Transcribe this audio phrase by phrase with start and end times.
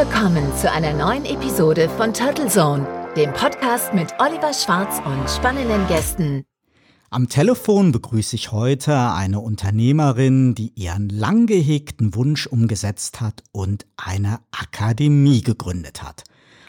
[0.00, 2.86] willkommen zu einer neuen Episode von Turtle Zone,
[3.18, 6.46] dem Podcast mit Oliver Schwarz und spannenden Gästen.
[7.10, 13.84] Am Telefon begrüße ich heute eine Unternehmerin, die ihren lang gehegten Wunsch umgesetzt hat und
[13.98, 16.24] eine Akademie gegründet hat.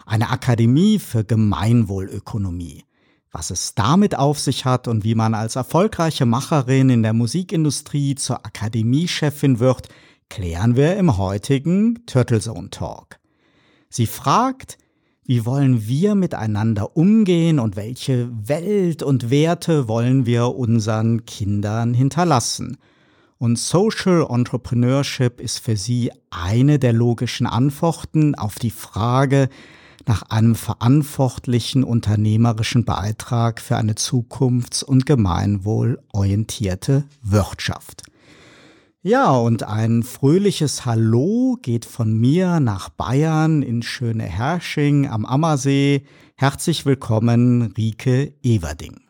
[0.06, 2.84] Eine Akademie für Gemeinwohlökonomie.
[3.32, 8.16] Was es damit auf sich hat und wie man als erfolgreiche Macherin in der Musikindustrie
[8.16, 9.88] zur Akademiechefin wird,
[10.28, 13.21] klären wir im heutigen Turtlezone Talk.
[13.92, 14.78] Sie fragt,
[15.26, 22.78] wie wollen wir miteinander umgehen und welche Welt und Werte wollen wir unseren Kindern hinterlassen?
[23.38, 29.50] Und Social Entrepreneurship ist für sie eine der logischen Antworten auf die Frage
[30.08, 38.04] nach einem verantwortlichen unternehmerischen Beitrag für eine zukunfts- und gemeinwohlorientierte Wirtschaft.
[39.04, 46.06] Ja, und ein fröhliches Hallo geht von mir nach Bayern in schöne Hersching am Ammersee.
[46.38, 49.02] Herzlich willkommen, Rike Everding.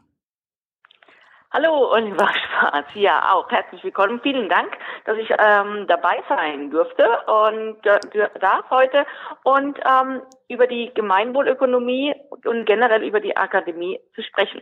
[1.51, 2.31] Hallo Oliver
[2.61, 4.21] Schwarz, ja auch herzlich willkommen.
[4.23, 4.71] Vielen Dank,
[5.03, 9.05] dass ich ähm, dabei sein durfte und äh, darf heute
[9.43, 12.13] und ähm, über die Gemeinwohlökonomie
[12.45, 14.61] und generell über die Akademie zu sprechen.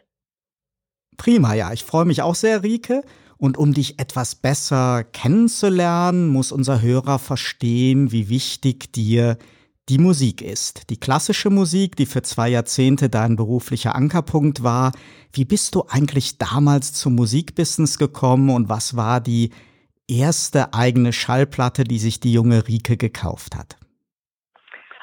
[1.18, 3.04] Prima, ja, ich freue mich auch sehr, Rike.
[3.40, 9.38] Und um dich etwas besser kennenzulernen, muss unser Hörer verstehen, wie wichtig dir
[9.88, 10.90] die Musik ist.
[10.90, 14.92] Die klassische Musik, die für zwei Jahrzehnte dein beruflicher Ankerpunkt war.
[15.32, 19.52] Wie bist du eigentlich damals zum Musikbusiness gekommen und was war die
[20.08, 23.79] erste eigene Schallplatte, die sich die junge Rike gekauft hat?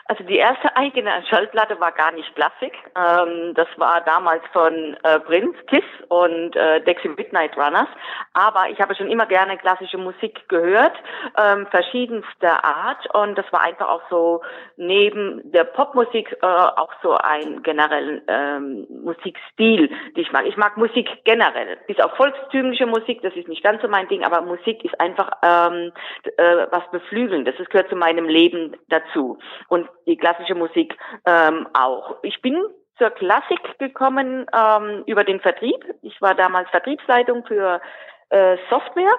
[0.08, 2.72] Also die erste eigene Schallplatte war gar nicht Klassik.
[2.96, 7.88] Ähm, das war damals von äh, Prince, Kiss und äh, Dexy Midnight Runners.
[8.32, 10.94] Aber ich habe schon immer gerne klassische Musik gehört,
[11.36, 13.12] ähm, verschiedenster Art.
[13.14, 14.42] Und das war einfach auch so
[14.76, 20.46] neben der Popmusik äh, auch so ein generellen ähm, Musikstil, die ich mag.
[20.46, 21.78] Ich mag Musik generell.
[21.88, 25.30] Bis auf volkstümliche Musik, das ist nicht ganz so mein Ding, aber Musik ist einfach
[25.42, 25.92] ähm,
[26.36, 27.56] äh, was Beflügelndes.
[27.58, 29.38] Das gehört zu meinem Leben dazu.
[29.68, 32.16] Und die klassische Musik ähm, auch.
[32.22, 32.56] Ich bin
[32.98, 35.84] zur Klassik gekommen ähm, über den Vertrieb.
[36.02, 37.80] Ich war damals Vertriebsleitung für
[38.30, 39.14] äh, Software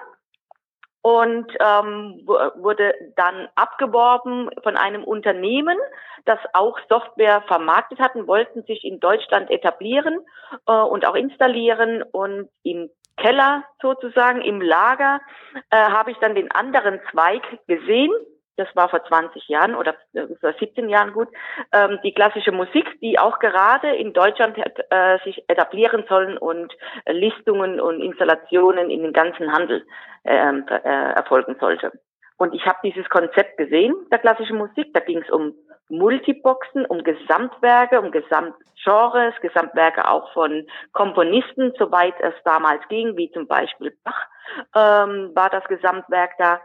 [1.02, 5.78] und ähm, wurde dann abgeworben von einem Unternehmen,
[6.26, 10.20] das auch Software vermarktet hatten, wollten sich in Deutschland etablieren
[10.66, 15.22] äh, und auch installieren und im Keller sozusagen im Lager
[15.70, 18.12] äh, habe ich dann den anderen Zweig gesehen
[18.58, 21.30] das war vor 20 Jahren oder äh, vor 17 Jahren gut,
[21.72, 26.74] ähm, die klassische Musik, die auch gerade in Deutschland äh, sich etablieren sollen und
[27.08, 29.86] Listungen und Installationen in den ganzen Handel
[30.26, 31.92] ähm, äh, erfolgen sollte.
[32.38, 34.94] Und ich habe dieses Konzept gesehen, der klassischen Musik.
[34.94, 35.54] Da ging es um
[35.90, 43.48] Multiboxen, um Gesamtwerke, um Gesamtgenres, Gesamtwerke auch von Komponisten, soweit es damals ging, wie zum
[43.48, 44.28] Beispiel Bach,
[44.76, 46.62] ähm, war das Gesamtwerk da.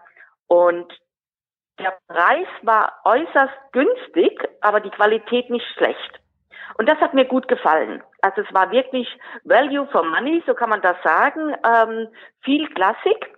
[0.47, 0.93] Und
[1.79, 6.21] der Preis war äußerst günstig, aber die Qualität nicht schlecht.
[6.79, 8.03] Und das hat mir gut gefallen.
[8.23, 9.09] Also es war wirklich
[9.45, 11.55] Value for Money, so kann man das sagen.
[11.65, 12.09] Ähm,
[12.43, 13.37] viel Klassik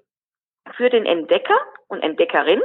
[0.76, 1.58] für den Entdecker
[1.88, 2.62] und Entdeckerin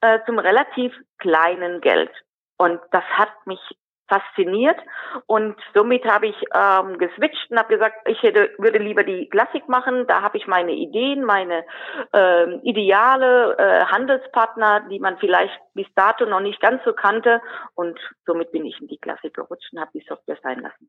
[0.00, 2.10] äh, zum relativ kleinen Geld.
[2.56, 3.60] Und das hat mich
[4.08, 4.78] fasziniert
[5.26, 9.68] und somit habe ich ähm, geswitcht und habe gesagt, ich hätte, würde lieber die Klassik
[9.68, 10.06] machen.
[10.06, 11.64] Da habe ich meine Ideen, meine
[12.12, 17.40] ähm, Ideale, äh, Handelspartner, die man vielleicht bis dato noch nicht ganz so kannte
[17.74, 20.88] und somit bin ich in die Klassik gerutscht und habe die Software sein lassen.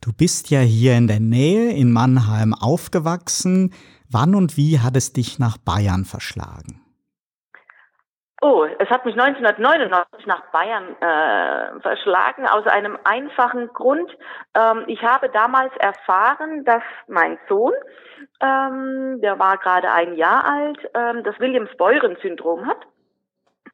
[0.00, 3.72] Du bist ja hier in der Nähe in Mannheim aufgewachsen.
[4.10, 6.81] Wann und wie hat es dich nach Bayern verschlagen?
[8.44, 14.10] Oh, es hat mich 1999 nach Bayern äh, verschlagen aus einem einfachen Grund.
[14.56, 17.72] Ähm, ich habe damals erfahren, dass mein Sohn,
[18.40, 22.78] ähm, der war gerade ein Jahr alt, ähm, das Williams-Beuren-Syndrom hat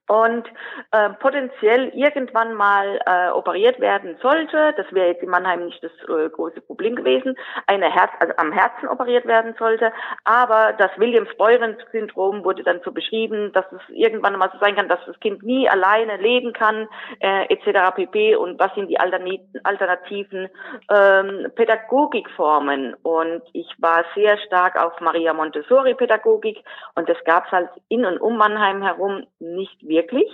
[0.08, 0.48] und
[0.90, 5.92] äh, potenziell irgendwann mal äh, operiert werden sollte, das wäre jetzt in Mannheim nicht das
[6.08, 9.92] äh, große Problem gewesen, eine Herz, also am Herzen operiert werden sollte,
[10.24, 15.04] aber das Williams-Beuren-Syndrom wurde dann so beschrieben, dass es irgendwann mal so sein kann, dass
[15.06, 16.88] das Kind nie alleine leben kann,
[17.20, 17.94] äh, etc.
[17.94, 18.36] pp.
[18.36, 20.48] Und was sind die alternativen
[20.90, 22.94] ähm, Pädagogikformen?
[23.02, 26.64] Und ich war sehr stark auf Maria Montessori-Pädagogik
[26.94, 30.30] und das gab es halt in und um Mannheim herum nicht wirklich wirklich.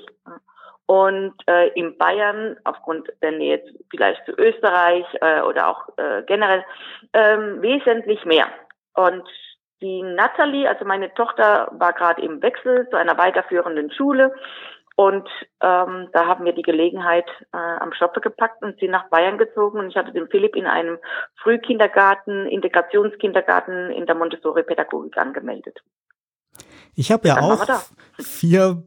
[0.87, 3.59] Und äh, in Bayern, aufgrund der Nähe
[3.91, 6.63] vielleicht zu Österreich äh, oder auch äh, generell,
[7.15, 8.47] ähm, wesentlich mehr.
[8.95, 9.27] Und
[9.81, 14.33] die Natalie, also meine Tochter, war gerade im Wechsel zu einer weiterführenden Schule
[14.97, 15.29] Und
[15.61, 19.81] ähm, da haben wir die Gelegenheit äh, am Schoppe gepackt und sind nach Bayern gezogen.
[19.81, 20.99] Und ich hatte den Philipp in einem
[21.43, 25.83] Frühkindergarten, Integrationskindergarten in der Montessori-Pädagogik angemeldet.
[26.95, 27.67] Ich habe ja auch
[28.21, 28.85] vier,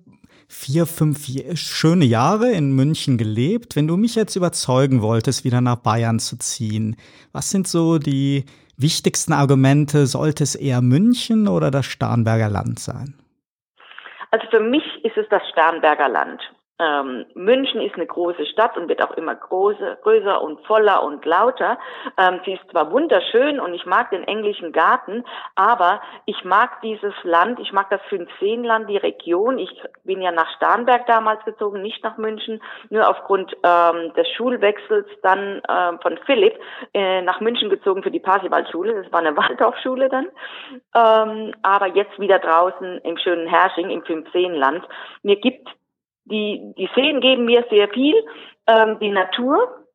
[0.48, 3.76] vier, fünf schöne Jahre in München gelebt.
[3.76, 6.96] Wenn du mich jetzt überzeugen wolltest, wieder nach Bayern zu ziehen,
[7.34, 8.46] was sind so die
[8.78, 10.08] wichtigsten Argumente?
[10.08, 13.20] Sollte es eher München oder das Starnberger Land sein?
[14.32, 16.42] Also für mich ist es das Starnberger Land.
[16.80, 21.26] Ähm, München ist eine große Stadt und wird auch immer große, größer und voller und
[21.26, 21.80] lauter.
[22.18, 25.24] Ähm, sie ist zwar wunderschön und ich mag den englischen Garten,
[25.56, 29.58] aber ich mag dieses Land, ich mag das Fünfseenland, die Region.
[29.58, 29.72] Ich
[30.04, 35.62] bin ja nach Starnberg damals gezogen, nicht nach München, nur aufgrund ähm, des Schulwechsels dann
[35.68, 36.60] ähm, von Philipp
[36.94, 39.02] äh, nach München gezogen für die Parsivalschule.
[39.02, 40.28] Das war eine Waldorfschule dann.
[40.96, 44.88] Ähm, aber jetzt wieder draußen im schönen Hersching, im Fünfseenland.
[45.24, 45.68] Mir gibt
[46.30, 48.16] die, die Seen geben mir sehr viel,
[48.68, 49.86] ähm, die Natur.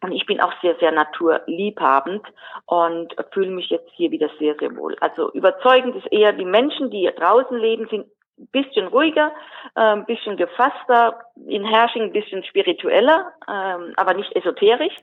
[0.00, 2.24] Und ich bin auch sehr, sehr naturliebhabend
[2.66, 4.96] und fühle mich jetzt hier wieder sehr, sehr wohl.
[5.00, 8.06] Also überzeugend ist eher die Menschen, die draußen leben, sind
[8.38, 9.32] ein bisschen ruhiger,
[9.74, 14.94] ein bisschen gefasster, in Herrsching ein bisschen spiritueller, ähm, aber nicht esoterisch.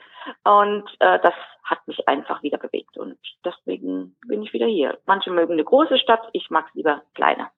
[0.45, 1.33] Und äh, das
[1.63, 2.97] hat mich einfach wieder bewegt.
[2.97, 4.97] Und deswegen bin ich wieder hier.
[5.05, 7.51] Manche mögen eine große Stadt, ich mag es lieber kleiner.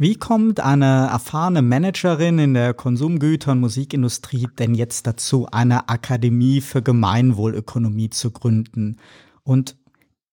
[0.00, 6.60] Wie kommt eine erfahrene Managerin in der Konsumgüter- und Musikindustrie denn jetzt dazu, eine Akademie
[6.60, 9.00] für Gemeinwohlökonomie zu gründen?
[9.42, 9.74] Und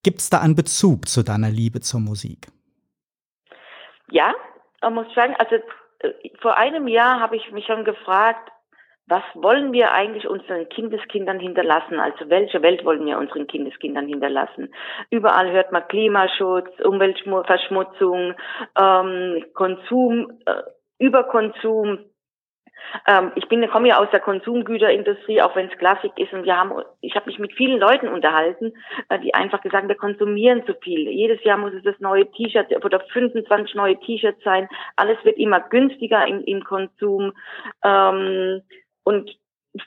[0.04, 2.46] gibt es da einen Bezug zu deiner Liebe zur Musik?
[4.12, 4.36] Ja,
[4.84, 8.52] man muss sagen, also äh, vor einem Jahr habe ich mich schon gefragt,
[9.08, 12.00] was wollen wir eigentlich unseren Kindeskindern hinterlassen?
[12.00, 14.74] Also welche Welt wollen wir unseren Kindeskindern hinterlassen?
[15.12, 18.34] Überall hört man Klimaschutz, Umweltverschmutzung,
[18.80, 20.64] ähm, Konsum, äh,
[20.98, 22.00] Überkonsum.
[23.08, 26.34] Ähm, ich bin, komme ja aus der Konsumgüterindustrie, auch wenn es Klassik ist.
[26.34, 26.72] Und wir haben,
[27.02, 28.74] ich habe mich mit vielen Leuten unterhalten,
[29.10, 31.10] äh, die einfach gesagt, haben, wir konsumieren zu viel.
[31.10, 34.68] Jedes Jahr muss es das neue T-Shirt oder 25 neue T-Shirts sein.
[34.96, 37.34] Alles wird immer günstiger im, im Konsum.
[37.84, 38.62] Ähm,
[39.06, 39.32] und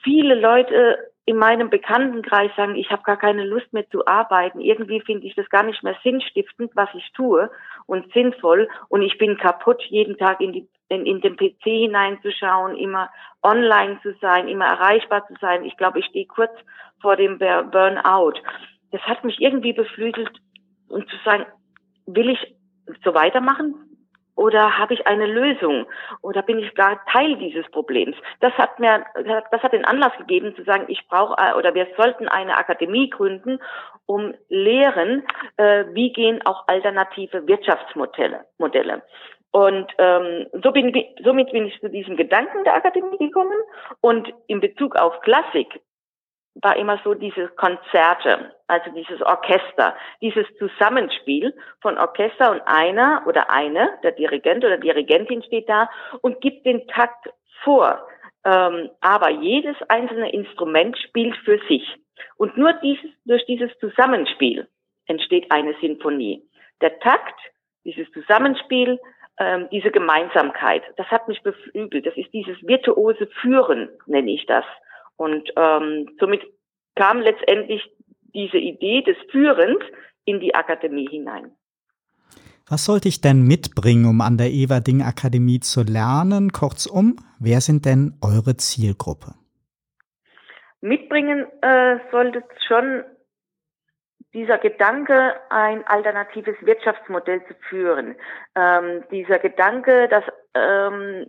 [0.02, 4.60] viele Leute in meinem Bekanntenkreis sagen, ich habe gar keine Lust mehr zu arbeiten.
[4.60, 7.50] Irgendwie finde ich das gar nicht mehr sinnstiftend, was ich tue
[7.84, 8.66] und sinnvoll.
[8.88, 13.10] Und ich bin kaputt, jeden Tag in, die, in, in den PC hineinzuschauen, immer
[13.42, 15.66] online zu sein, immer erreichbar zu sein.
[15.66, 16.52] Ich glaube, ich stehe kurz
[17.02, 18.40] vor dem Burnout.
[18.90, 20.30] Das hat mich irgendwie beflügelt
[20.88, 21.44] und zu sagen,
[22.06, 22.56] will ich
[23.04, 23.74] so weitermachen?
[24.38, 25.86] Oder habe ich eine Lösung
[26.22, 28.16] oder bin ich gar Teil dieses Problems?
[28.38, 29.04] Das hat mir,
[29.50, 33.10] das hat den Anlass gegeben zu sagen, ich brauche äh, oder wir sollten eine Akademie
[33.10, 33.58] gründen,
[34.06, 35.24] um lehren,
[35.56, 38.44] äh, wie gehen auch alternative Wirtschaftsmodelle.
[38.58, 39.02] Modelle.
[39.50, 40.94] Und ähm, so bin,
[41.24, 43.58] somit bin ich zu diesem Gedanken der Akademie gekommen.
[44.00, 45.80] Und in Bezug auf Klassik
[46.62, 53.50] war immer so diese Konzerte, also dieses Orchester, dieses Zusammenspiel von Orchester und einer oder
[53.50, 55.88] eine, der Dirigent oder Dirigentin steht da
[56.20, 57.28] und gibt den Takt
[57.62, 58.06] vor.
[58.44, 61.84] Ähm, aber jedes einzelne Instrument spielt für sich.
[62.36, 64.68] Und nur dieses, durch dieses Zusammenspiel
[65.06, 66.42] entsteht eine Sinfonie.
[66.80, 67.38] Der Takt,
[67.84, 69.00] dieses Zusammenspiel,
[69.38, 72.06] ähm, diese Gemeinsamkeit, das hat mich beflügelt.
[72.06, 74.64] Das ist dieses virtuose Führen, nenne ich das.
[75.16, 76.42] Und ähm, somit
[76.98, 77.82] kam letztendlich
[78.34, 79.78] diese Idee des Führens
[80.24, 81.52] in die Akademie hinein.
[82.68, 86.52] Was sollte ich denn mitbringen, um an der Everding Akademie zu lernen?
[86.52, 89.32] Kurzum, wer sind denn eure Zielgruppe?
[90.82, 93.04] Mitbringen äh, sollte schon
[94.34, 98.14] dieser Gedanke, ein alternatives Wirtschaftsmodell zu führen.
[98.54, 100.24] Ähm, dieser Gedanke, dass
[100.54, 101.26] ähm,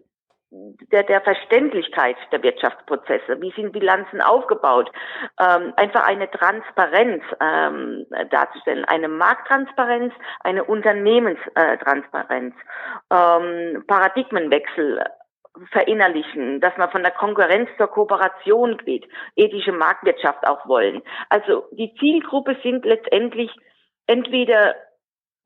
[0.52, 3.40] der, der Verständlichkeit der Wirtschaftsprozesse.
[3.40, 4.92] Wie sind Bilanzen aufgebaut?
[5.40, 12.56] Ähm, einfach eine Transparenz ähm, darzustellen, eine Markttransparenz, eine Unternehmenstransparenz,
[13.12, 15.04] ähm, Paradigmenwechsel
[15.72, 21.02] verinnerlichen, dass man von der Konkurrenz zur Kooperation geht, ethische Marktwirtschaft auch wollen.
[21.30, 23.52] Also die Zielgruppe sind letztendlich
[24.08, 24.76] entweder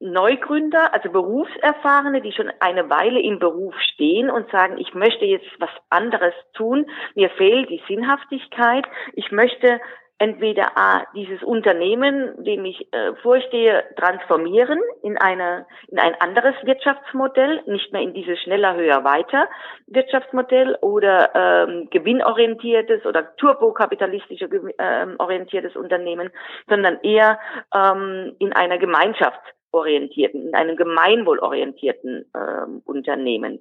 [0.04, 5.48] Neugründer, also Berufserfahrene, die schon eine Weile im Beruf stehen und sagen, ich möchte jetzt
[5.60, 9.80] was anderes tun, mir fehlt die Sinnhaftigkeit, ich möchte
[10.18, 17.62] entweder A, dieses Unternehmen, dem ich äh, vorstehe, transformieren in eine in ein anderes Wirtschaftsmodell,
[17.66, 19.50] nicht mehr in dieses schneller, höher, weiter
[19.88, 26.30] Wirtschaftsmodell oder ähm, gewinnorientiertes oder turbokapitalistische ähm, orientiertes Unternehmen,
[26.68, 27.40] sondern eher
[27.74, 29.42] ähm, in einer Gemeinschaft
[29.74, 33.60] orientierten, in einem gemeinwohlorientierten ähm, Unternehmen.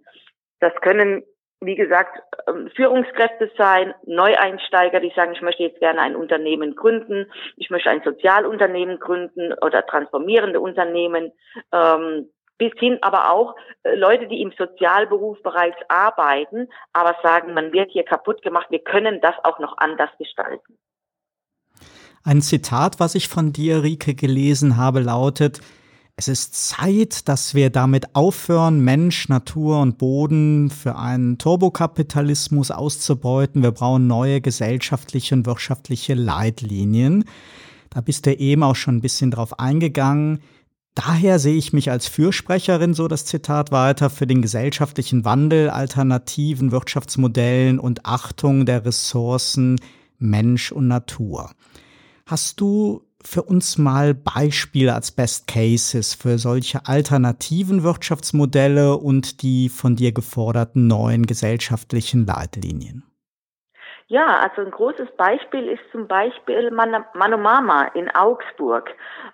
[0.61, 1.25] Das können
[1.65, 7.27] wie gesagt, ähm, Führungskräfte sein, Neueinsteiger, die sagen, ich möchte jetzt gerne ein Unternehmen gründen,
[7.57, 11.33] ich möchte ein Sozialunternehmen gründen oder transformierende Unternehmen,
[11.73, 12.29] ähm,
[12.59, 13.55] bis hin aber auch
[13.85, 18.81] äh, Leute, die im Sozialberuf bereits arbeiten, aber sagen, man wird hier kaputt gemacht, wir
[18.81, 20.79] können das auch noch anders gestalten.
[22.25, 25.61] Ein Zitat, was ich von dir, Rike, gelesen habe, lautet,
[26.23, 33.65] es ist Zeit, dass wir damit aufhören, Mensch, Natur und Boden für einen Turbokapitalismus auszubeuten.
[33.65, 37.25] Wir brauchen neue gesellschaftliche und wirtschaftliche Leitlinien.
[37.91, 40.39] Da bist du eben auch schon ein bisschen drauf eingegangen.
[40.95, 46.71] Daher sehe ich mich als Fürsprecherin, so das Zitat weiter, für den gesellschaftlichen Wandel, alternativen
[46.71, 49.81] Wirtschaftsmodellen und Achtung der Ressourcen
[50.19, 51.51] Mensch und Natur.
[52.27, 59.69] Hast du für uns mal Beispiele als Best Cases für solche alternativen Wirtschaftsmodelle und die
[59.69, 63.05] von dir geforderten neuen gesellschaftlichen Leitlinien?
[64.09, 68.91] Ja, also ein großes Beispiel ist zum Beispiel Man Manomama in Augsburg.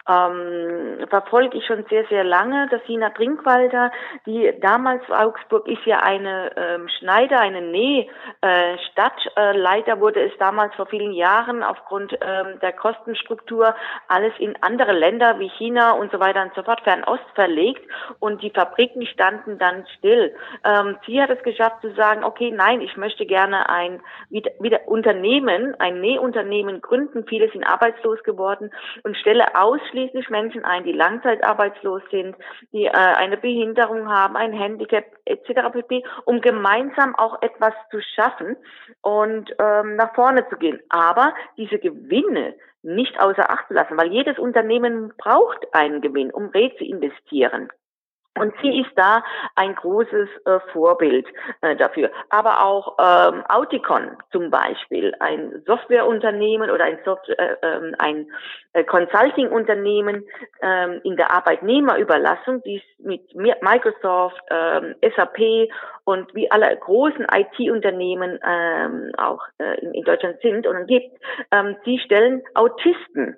[0.09, 2.69] Ähm, verfolge ich schon sehr, sehr lange.
[2.71, 3.91] Das Sina Trinkwalder,
[4.27, 9.19] die damals Augsburg ist ja eine ähm, Schneider, eine Nähstadt.
[9.37, 13.75] Äh, leider wurde es damals vor vielen Jahren aufgrund ähm, der Kostenstruktur
[14.07, 17.83] alles in andere Länder wie China und so weiter und so fort, Fernost verlegt
[18.21, 20.35] und die Fabriken standen dann still.
[20.65, 24.87] Ähm, sie hat es geschafft zu sagen, okay, nein, ich möchte gerne ein wieder wieder
[24.87, 27.25] Unternehmen, ein Nähunternehmen gründen.
[27.29, 28.71] Viele sind arbeitslos geworden
[29.05, 32.37] und stelle ausschließlich Menschen ein, die langzeitarbeitslos sind,
[32.73, 35.73] die äh, eine Behinderung haben, ein Handicap etc.
[35.73, 38.57] pp, um gemeinsam auch etwas zu schaffen
[39.03, 40.81] und ähm, nach vorne zu gehen.
[40.88, 46.71] Aber diese Gewinne nicht außer Acht lassen, weil jedes Unternehmen braucht einen Gewinn, um Reh
[46.77, 47.69] zu investieren.
[48.37, 49.25] Und sie ist da
[49.57, 51.27] ein großes äh, Vorbild
[51.61, 52.11] äh, dafür.
[52.31, 58.31] Aber auch ähm, Auticon zum Beispiel, ein Softwareunternehmen oder ein, Soft äh, ähm, ein
[58.75, 60.25] äh, Consulting-Unternehmen
[60.63, 65.69] ähm, in der Arbeitnehmerüberlassung, die mit Microsoft, ähm, SAP
[66.05, 68.39] und wie alle großen IT-Unternehmen
[69.19, 71.17] auch äh, in, in, Deutschland sind und gibt,
[71.51, 73.37] ähm, sie stellen Autisten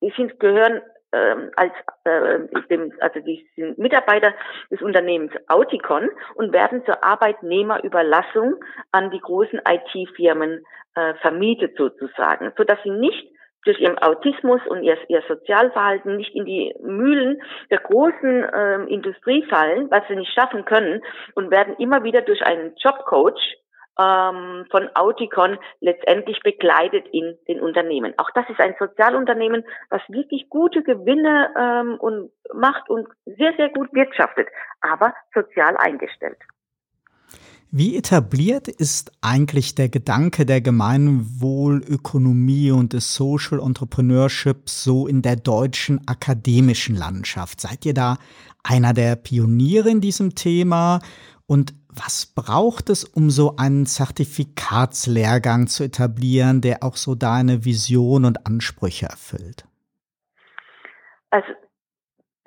[0.00, 0.80] die sind, gehören
[1.12, 1.72] ähm, als
[2.04, 4.34] äh, dem, also die sind Mitarbeiter
[4.70, 8.56] des Unternehmens Auticon und werden zur Arbeitnehmerüberlassung
[8.92, 13.28] an die großen IT-Firmen äh, vermietet sozusagen, so dass sie nicht
[13.64, 19.44] durch ihren Autismus und ihr, ihr Sozialverhalten nicht in die Mühlen der großen ähm, Industrie
[19.48, 21.02] fallen, was sie nicht schaffen können
[21.34, 23.58] und werden immer wieder durch einen Jobcoach
[23.98, 28.14] ähm, von Auticon letztendlich begleitet in den Unternehmen.
[28.16, 33.70] Auch das ist ein Sozialunternehmen, was wirklich gute Gewinne ähm, und macht und sehr, sehr
[33.70, 34.48] gut wirtschaftet,
[34.80, 36.38] aber sozial eingestellt.
[37.70, 45.36] Wie etabliert ist eigentlich der Gedanke der Gemeinwohlökonomie und des Social Entrepreneurship so in der
[45.36, 47.60] deutschen akademischen Landschaft?
[47.60, 48.16] Seid ihr da
[48.62, 51.00] einer der Pioniere in diesem Thema?
[51.46, 58.24] Und was braucht es, um so einen Zertifikatslehrgang zu etablieren, der auch so deine Vision
[58.24, 59.66] und Ansprüche erfüllt?
[61.30, 61.48] Also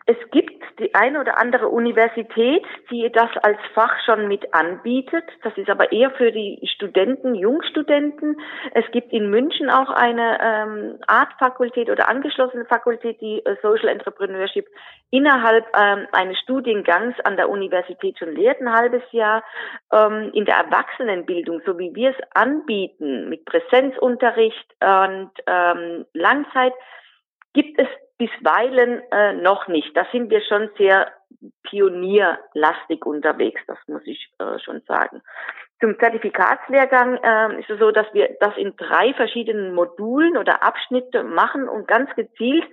[0.05, 0.50] es gibt
[0.81, 5.23] die eine oder andere Universität, die das als Fach schon mit anbietet.
[5.43, 8.35] Das ist aber eher für die Studenten, Jungstudenten.
[8.73, 14.65] Es gibt in München auch eine ähm, Art-Fakultät oder angeschlossene Fakultät, die äh, Social Entrepreneurship
[15.11, 19.43] innerhalb ähm, eines Studiengangs an der Universität schon lehrt, ein halbes Jahr.
[19.93, 26.73] Ähm, in der Erwachsenenbildung, so wie wir es anbieten, mit Präsenzunterricht und ähm, Langzeit,
[27.53, 27.87] gibt es
[28.21, 29.97] bisweilen äh, noch nicht.
[29.97, 31.11] Da sind wir schon sehr
[31.63, 35.23] pionierlastig unterwegs, das muss ich äh, schon sagen.
[35.79, 41.23] Zum Zertifikatslehrgang äh, ist es so, dass wir das in drei verschiedenen Modulen oder Abschnitte
[41.23, 42.65] machen und ganz gezielt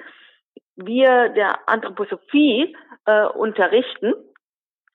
[0.77, 2.77] wir der Anthroposophie
[3.07, 4.13] äh, unterrichten.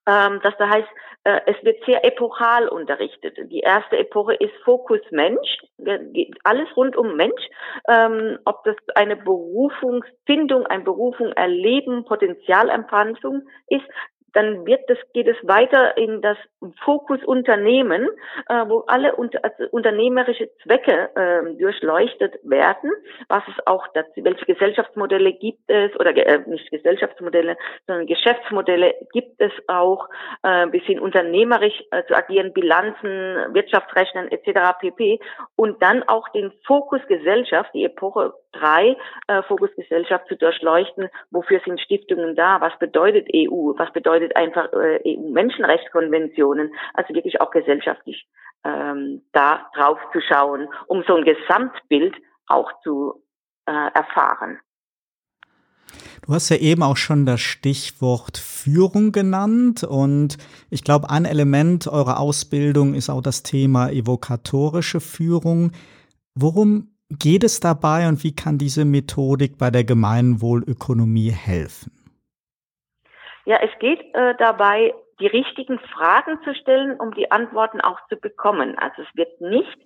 [0.06, 0.88] Ähm, das da heißt,
[1.24, 3.38] äh, es wird sehr epochal unterrichtet.
[3.50, 5.58] Die erste Epoche ist Fokus Mensch,
[6.44, 7.42] alles rund um Mensch,
[7.88, 13.86] ähm, ob das eine Berufungsfindung, ein Berufung erleben, Potenzialempanzung ist,
[14.34, 16.38] dann wird das, geht es weiter in das
[16.84, 18.08] Fokus Unternehmen,
[18.50, 22.92] äh, wo alle unter, also unternehmerische Zwecke äh, durchleuchtet werden,
[23.30, 29.40] was es auch dazu, welche Gesellschaftsmodelle gibt es, oder äh, nicht Gesellschaftsmodelle, sondern Geschäftsmodelle gibt
[29.40, 30.10] es auch,
[30.44, 34.78] äh, bis hin unternehmerisch äh, zu agieren, Bilanzen, Wirtschaftsrechnen etc.
[34.80, 35.20] pp.
[35.56, 38.96] Und dann auch den Fokus Gesellschaft, die Epoche drei
[39.28, 44.36] äh, Fokus Gesellschaft zu durchleuchten, wofür sind Stiftungen da, was bedeutet EU, was bedeutet bedeutet
[44.36, 48.26] einfach äh, EU-Menschenrechtskonventionen, also wirklich auch gesellschaftlich
[48.64, 52.16] ähm, da drauf zu schauen, um so ein Gesamtbild
[52.48, 53.24] auch zu
[53.66, 54.60] äh, erfahren.
[56.26, 60.38] Du hast ja eben auch schon das Stichwort Führung genannt und
[60.70, 65.72] ich glaube, ein Element eurer Ausbildung ist auch das Thema evokatorische Führung.
[66.34, 72.03] Worum geht es dabei und wie kann diese Methodik bei der Gemeinwohlökonomie helfen?
[73.46, 78.18] Ja, es geht äh, dabei die richtigen Fragen zu stellen, um die Antworten auch zu
[78.18, 78.78] bekommen.
[78.78, 79.78] Also es wird nicht,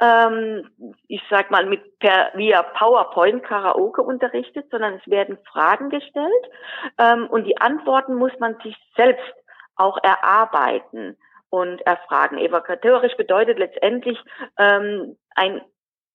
[0.00, 0.70] ähm,
[1.06, 6.50] ich sag mal, mit per, via PowerPoint Karaoke unterrichtet, sondern es werden Fragen gestellt
[6.98, 9.34] ähm, und die Antworten muss man sich selbst
[9.76, 11.16] auch erarbeiten
[11.50, 12.38] und erfragen.
[12.38, 14.18] Evokatorisch bedeutet letztendlich
[14.58, 15.60] ähm, ein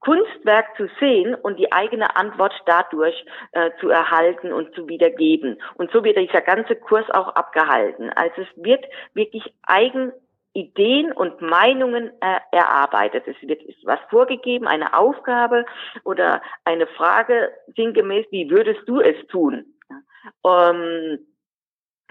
[0.05, 5.59] Kunstwerk zu sehen und die eigene Antwort dadurch äh, zu erhalten und zu wiedergeben.
[5.75, 8.11] Und so wird dieser ganze Kurs auch abgehalten.
[8.11, 8.85] Also es wird
[9.15, 10.13] wirklich eigen
[10.53, 13.27] Ideen und Meinungen äh, erarbeitet.
[13.27, 15.65] Es wird was vorgegeben, eine Aufgabe
[16.03, 19.65] oder eine Frage sinngemäß, wie würdest du es tun?
[20.45, 21.17] Ähm,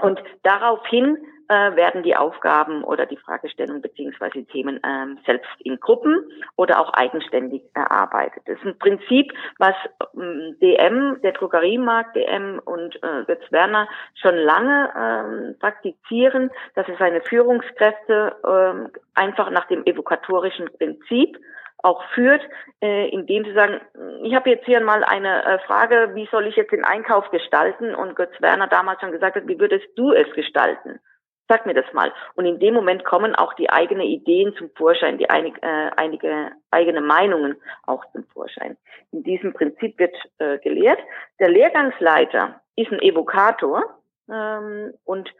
[0.01, 1.17] und daraufhin
[1.49, 6.25] äh, werden die Aufgaben oder die Fragestellungen beziehungsweise Themen ähm, selbst in Gruppen
[6.57, 8.43] oder auch eigenständig erarbeitet.
[8.47, 9.75] Das ist ein Prinzip, was
[10.17, 16.99] ähm, DM, der Drogeriemarkt DM und äh, Götz Werner schon lange ähm, praktizieren, dass es
[16.99, 21.39] seine Führungskräfte ähm, einfach nach dem evokatorischen Prinzip
[21.85, 22.41] auch führt,
[22.81, 23.81] äh, indem sie sagen,
[24.23, 27.95] ich habe jetzt hier mal eine äh, Frage, wie soll ich jetzt den Einkauf gestalten?
[27.95, 30.99] Und Götz Werner damals schon gesagt hat, wie würdest du es gestalten?
[31.47, 32.13] Sag mir das mal.
[32.37, 36.53] Und in dem Moment kommen auch die eigenen Ideen zum Vorschein, die einig, äh, einige
[36.71, 38.79] eigene Meinungen auch zum Vorschein.
[39.13, 40.99] In diesem Prinzip wird äh, gelehrt.
[41.41, 43.85] Der Lehrgangsleiter ist ein Evokator
[44.31, 45.33] ähm, und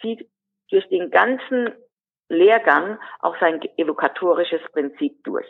[0.00, 0.28] zieht
[0.70, 1.70] durch den ganzen
[2.28, 5.46] Lehrgang auch sein evokatorisches Prinzip durch.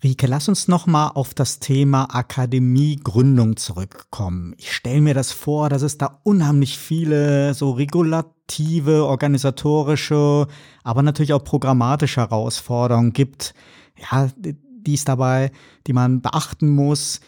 [0.00, 4.54] Rike, lass uns noch mal auf das Thema Akademiegründung zurückkommen.
[4.56, 10.46] Ich stelle mir das vor, dass es da unheimlich viele so regulative, organisatorische,
[10.84, 13.54] aber natürlich auch programmatische Herausforderungen gibt.
[13.96, 15.50] Ja, die es dabei,
[15.88, 17.20] die man beachten muss.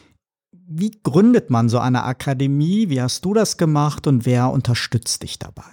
[0.52, 2.88] Wie gründet man so eine Akademie?
[2.88, 5.64] Wie hast du das gemacht und wer unterstützt dich dabei?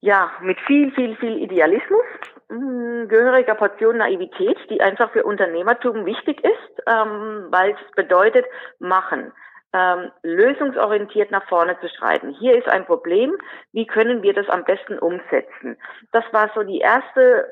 [0.00, 2.02] Ja, mit viel, viel, viel Idealismus
[2.48, 8.46] gehöriger Portion Naivität, die einfach für Unternehmertum wichtig ist, ähm, weil es bedeutet,
[8.78, 9.32] machen.
[9.72, 12.30] Ähm, lösungsorientiert nach vorne zu schreiten.
[12.38, 13.36] Hier ist ein Problem,
[13.72, 15.76] wie können wir das am besten umsetzen?
[16.12, 17.46] Das war so die erste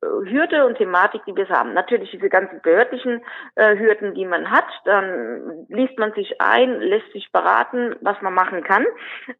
[0.00, 1.74] äh, Hürde und Thematik, die wir haben.
[1.74, 3.22] Natürlich diese ganzen behördlichen
[3.56, 8.34] äh, Hürden, die man hat, dann liest man sich ein, lässt sich beraten, was man
[8.34, 8.86] machen kann.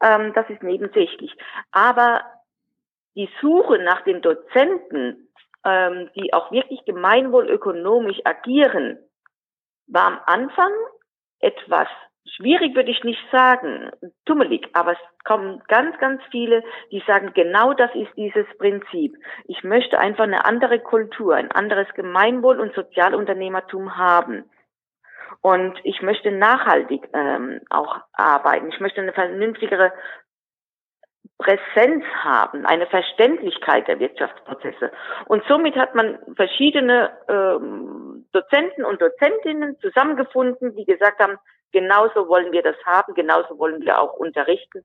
[0.02, 1.34] Ähm, das ist nebensächlich.
[1.70, 2.22] Aber
[3.14, 5.28] die Suche nach den Dozenten,
[5.64, 8.98] ähm, die auch wirklich gemeinwohlökonomisch agieren,
[9.86, 10.72] war am Anfang
[11.40, 11.88] etwas
[12.36, 13.90] schwierig, würde ich nicht sagen,
[14.26, 19.16] tummelig, aber es kommen ganz, ganz viele, die sagen, genau das ist dieses Prinzip.
[19.44, 24.44] Ich möchte einfach eine andere Kultur, ein anderes Gemeinwohl- und Sozialunternehmertum haben.
[25.40, 28.68] Und ich möchte nachhaltig ähm, auch arbeiten.
[28.70, 29.92] Ich möchte eine vernünftigere
[31.38, 34.90] Präsenz haben, eine Verständlichkeit der Wirtschaftsprozesse.
[35.26, 41.38] Und somit hat man verschiedene ähm, Dozenten und Dozentinnen zusammengefunden, die gesagt haben,
[41.72, 44.84] genauso wollen wir das haben, genauso wollen wir auch unterrichten.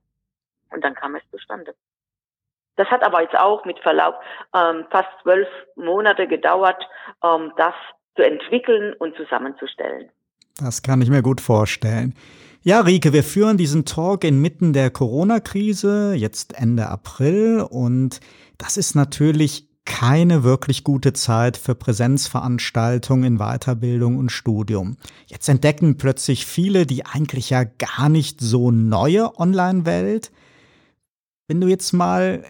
[0.70, 1.74] Und dann kam es zustande.
[2.76, 4.14] Das hat aber jetzt auch mit Verlauf
[4.54, 6.82] ähm, fast zwölf Monate gedauert,
[7.22, 7.74] ähm, das
[8.16, 10.10] zu entwickeln und zusammenzustellen.
[10.60, 12.14] Das kann ich mir gut vorstellen.
[12.66, 18.20] Ja, Rike, wir führen diesen Talk inmitten der Corona-Krise, jetzt Ende April, und
[18.56, 24.96] das ist natürlich keine wirklich gute Zeit für Präsenzveranstaltungen in Weiterbildung und Studium.
[25.26, 30.32] Jetzt entdecken plötzlich viele die eigentlich ja gar nicht so neue Online-Welt.
[31.46, 32.44] Wenn du jetzt mal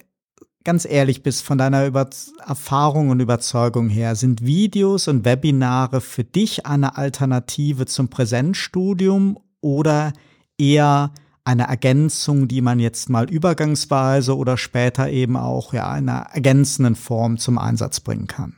[0.62, 2.09] ganz ehrlich bist von deiner Über
[2.46, 10.12] Erfahrung und Überzeugung her, sind Videos und Webinare für dich eine Alternative zum Präsenzstudium oder
[10.59, 11.11] eher
[11.44, 16.94] eine Ergänzung, die man jetzt mal übergangsweise oder später eben auch ja in einer ergänzenden
[16.94, 18.55] Form zum Einsatz bringen kann.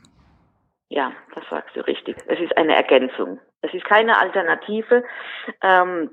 [0.89, 2.15] Ja, das sagst du richtig.
[2.27, 3.39] Es ist eine Ergänzung.
[3.61, 5.03] Es ist keine Alternative.
[5.61, 6.11] Ähm,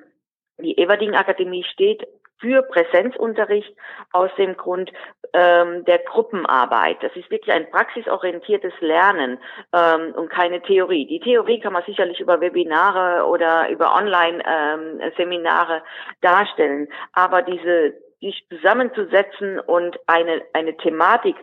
[0.58, 2.06] die Everding Akademie steht
[2.44, 3.74] für Präsenzunterricht
[4.12, 4.92] aus dem Grund
[5.32, 7.02] ähm, der Gruppenarbeit.
[7.02, 9.38] Das ist wirklich ein praxisorientiertes Lernen
[9.72, 11.06] ähm, und keine Theorie.
[11.06, 15.82] Die Theorie kann man sicherlich über Webinare oder über Online-Seminare ähm,
[16.20, 21.36] darstellen, aber diese sich zusammenzusetzen und eine, eine Thematik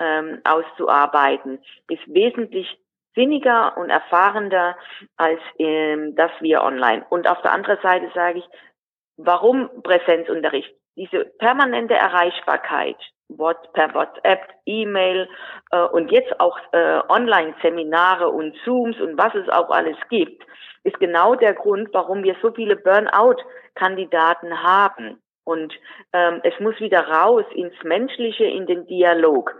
[0.00, 2.78] ähm, auszuarbeiten, ist wesentlich
[3.14, 4.76] sinniger und erfahrender
[5.16, 7.04] als ähm, das wir online.
[7.10, 8.44] Und auf der anderen Seite sage ich,
[9.18, 10.74] warum Präsenzunterricht?
[10.96, 12.96] Diese permanente Erreichbarkeit
[13.72, 15.28] per WhatsApp, E-Mail
[15.70, 20.42] äh, und jetzt auch äh, Online-Seminare und Zooms und was es auch alles gibt,
[20.84, 25.22] ist genau der Grund, warum wir so viele Burnout-Kandidaten haben.
[25.44, 25.74] Und
[26.12, 29.54] ähm, es muss wieder raus ins Menschliche, in den Dialog.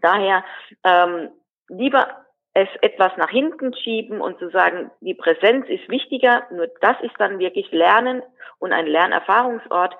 [0.00, 0.44] Daher
[0.84, 1.30] ähm,
[1.68, 2.24] lieber
[2.58, 7.14] es etwas nach hinten schieben und zu sagen, die Präsenz ist wichtiger, nur das ist
[7.18, 8.22] dann wirklich Lernen
[8.58, 9.94] und ein Lernerfahrungsort.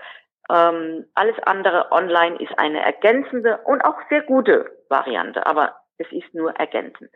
[0.51, 6.35] Ähm, alles andere online ist eine ergänzende und auch sehr gute Variante, aber es ist
[6.35, 7.11] nur ergänzend.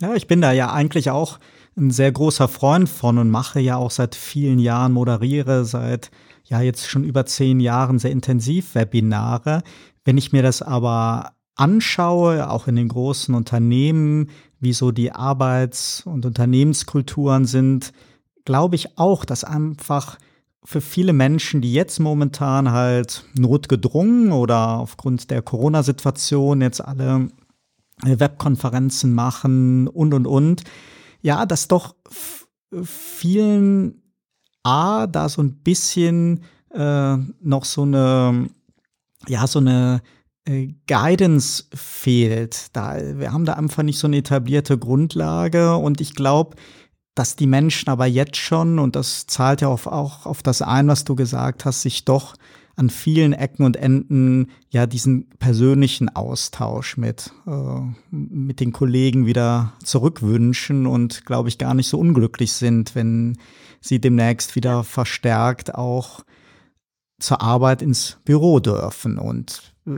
[0.00, 1.38] Ja, ich bin da ja eigentlich auch
[1.76, 6.10] ein sehr großer Freund von und mache ja auch seit vielen Jahren, moderiere seit
[6.44, 9.62] ja jetzt schon über zehn Jahren sehr intensiv Webinare.
[10.04, 14.30] Wenn ich mir das aber anschaue, auch in den großen Unternehmen,
[14.64, 17.92] wie so die Arbeits- und Unternehmenskulturen sind,
[18.44, 20.18] glaube ich auch, dass einfach
[20.64, 27.28] für viele Menschen, die jetzt momentan halt notgedrungen oder aufgrund der Corona-Situation jetzt alle
[28.02, 30.64] Webkonferenzen machen und, und, und,
[31.20, 31.94] ja, dass doch
[32.82, 34.02] vielen
[34.62, 38.48] A, da so ein bisschen äh, noch so eine,
[39.28, 40.08] ja, so eine äh,
[40.46, 42.68] Guidance fehlt.
[42.74, 46.56] Da, wir haben da einfach nicht so eine etablierte Grundlage und ich glaube,
[47.14, 50.88] dass die Menschen aber jetzt schon, und das zahlt ja auf, auch auf das ein,
[50.88, 52.34] was du gesagt hast, sich doch
[52.76, 57.80] an vielen Ecken und Enden ja diesen persönlichen Austausch mit, äh,
[58.10, 63.38] mit den Kollegen wieder zurückwünschen und glaube ich gar nicht so unglücklich sind, wenn
[63.80, 66.24] sie demnächst wieder verstärkt auch
[67.18, 69.18] zur Arbeit ins Büro dürfen.
[69.18, 69.90] Und äh,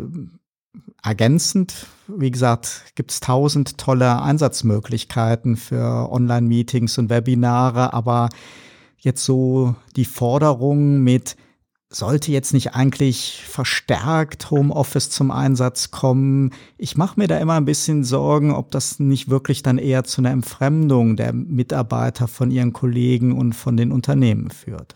[1.02, 8.29] ergänzend, wie gesagt, gibt es tausend tolle Einsatzmöglichkeiten für Online-Meetings und Webinare, aber
[8.98, 11.37] jetzt so die Forderung mit
[11.88, 16.50] sollte jetzt nicht eigentlich verstärkt Homeoffice zum Einsatz kommen?
[16.79, 20.20] Ich mache mir da immer ein bisschen Sorgen, ob das nicht wirklich dann eher zu
[20.20, 24.94] einer Entfremdung der Mitarbeiter von ihren Kollegen und von den Unternehmen führt.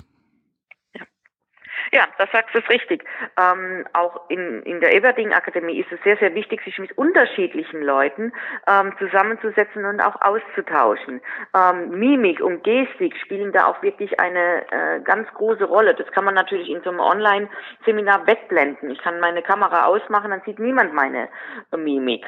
[1.92, 3.04] Ja, das sagst du richtig.
[3.36, 7.82] Ähm, auch in, in der Everding Akademie ist es sehr, sehr wichtig, sich mit unterschiedlichen
[7.82, 8.32] Leuten
[8.68, 11.20] ähm, zusammenzusetzen und auch auszutauschen.
[11.52, 15.94] Ähm, Mimik und Gestik spielen da auch wirklich eine äh, ganz große Rolle.
[15.94, 18.90] Das kann man natürlich in so einem Online-Seminar wegblenden.
[18.90, 21.28] Ich kann meine Kamera ausmachen, dann sieht niemand meine
[21.72, 22.24] äh, Mimik.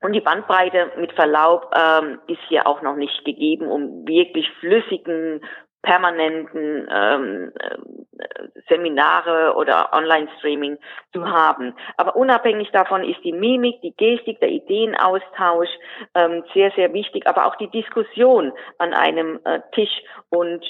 [0.00, 5.40] Und die Bandbreite mit Verlaub ähm, ist hier auch noch nicht gegeben, um wirklich flüssigen
[5.82, 7.78] permanenten ähm, äh,
[8.68, 10.78] Seminare oder Online-Streaming
[11.12, 11.74] zu haben.
[11.96, 15.70] Aber unabhängig davon ist die Mimik, die Gestik, der Ideenaustausch
[16.14, 20.64] ähm, sehr, sehr wichtig, aber auch die Diskussion an einem äh, Tisch und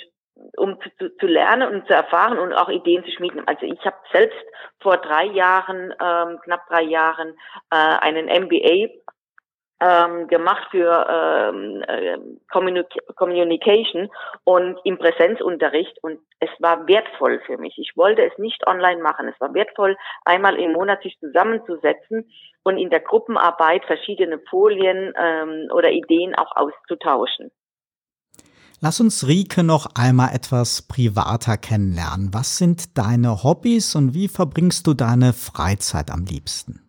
[0.57, 3.43] um zu, zu, lernen und zu erfahren und auch Ideen zu schmieden.
[3.47, 4.39] Also ich habe selbst
[4.81, 7.31] vor drei Jahren, ähm, knapp drei Jahren,
[7.71, 8.89] äh, einen MBA
[9.81, 12.19] ähm, gemacht für ähm, äh,
[13.15, 14.11] Communication
[14.45, 17.75] und im Präsenzunterricht und es war wertvoll für mich.
[17.79, 19.29] Ich wollte es nicht online machen.
[19.29, 22.31] Es war wertvoll, einmal im Monat sich zusammenzusetzen
[22.65, 27.51] und in der Gruppenarbeit verschiedene Folien ähm, oder Ideen auch auszutauschen.
[28.81, 32.33] Lass uns Rike noch einmal etwas privater kennenlernen.
[32.33, 36.88] Was sind deine Hobbys und wie verbringst du deine Freizeit am liebsten?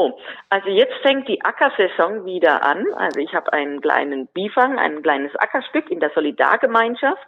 [0.00, 0.16] Oh,
[0.48, 2.84] also jetzt fängt die Ackersaison wieder an.
[2.94, 7.26] Also ich habe einen kleinen Bifang, ein kleines Ackerstück in der Solidargemeinschaft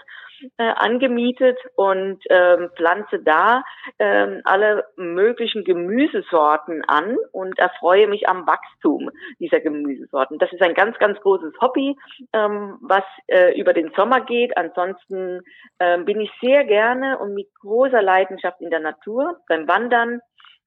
[0.56, 3.64] äh, angemietet und ähm, pflanze da
[3.98, 10.38] ähm, alle möglichen Gemüsesorten an und erfreue mich am Wachstum dieser Gemüsesorten.
[10.38, 11.96] Das ist ein ganz, ganz großes Hobby,
[12.32, 14.56] ähm, was äh, über den Sommer geht.
[14.56, 15.40] Ansonsten
[15.80, 20.20] ähm, bin ich sehr gerne und mit großer Leidenschaft in der Natur, beim Wandern,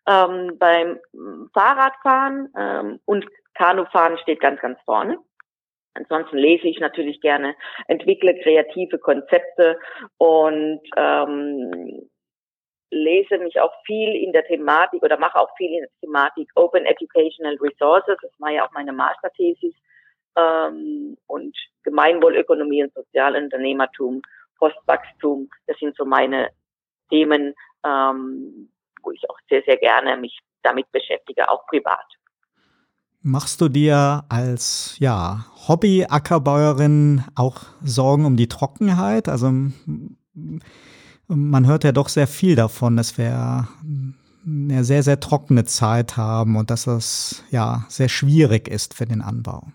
[0.08, 1.00] ähm, beim
[1.54, 5.18] Fahrradfahren ähm, und Kanufahren steht ganz, ganz vorne.
[5.96, 7.56] Ansonsten lese ich natürlich gerne,
[7.88, 9.78] entwickle kreative Konzepte
[10.18, 12.10] und ähm,
[12.90, 16.86] lese mich auch viel in der Thematik oder mache auch viel in der Thematik Open
[16.86, 18.18] Educational Resources.
[18.22, 19.74] Das war ja auch meine Masterthesis
[20.36, 24.22] ähm, und Gemeinwohlökonomie und Sozialunternehmertum,
[24.58, 25.50] Postwachstum.
[25.68, 26.50] Das sind so meine
[27.10, 27.54] Themen,
[27.86, 28.70] ähm,
[29.04, 32.06] wo ich auch sehr, sehr gerne mich damit beschäftige, auch privat.
[33.22, 39.30] Machst du dir als ja, Hobby-Ackerbäuerin auch Sorgen um die Trockenheit?
[39.30, 39.50] Also
[41.28, 43.68] man hört ja doch sehr viel davon, dass wir
[44.46, 49.22] eine sehr, sehr trockene Zeit haben und dass das ja sehr schwierig ist für den
[49.22, 49.68] Anbau.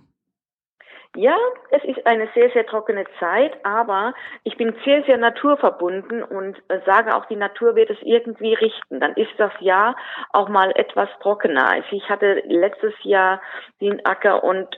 [1.16, 1.36] Ja,
[1.70, 6.80] es ist eine sehr, sehr trockene Zeit, aber ich bin sehr, sehr naturverbunden und äh,
[6.84, 9.00] sage auch, die Natur wird es irgendwie richten.
[9.00, 9.96] Dann ist das Jahr
[10.32, 11.70] auch mal etwas trockener.
[11.70, 13.40] Also ich hatte letztes Jahr
[13.80, 14.68] den Acker und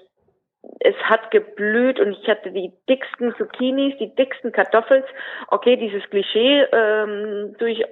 [0.79, 5.07] es hat geblüht und ich hatte die dicksten Zucchinis, die dicksten Kartoffels.
[5.49, 7.83] Okay, dieses Klischee ähm, durch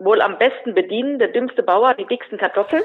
[0.00, 2.84] wohl am besten bedienen, der dümmste Bauer, die dicksten Kartoffeln.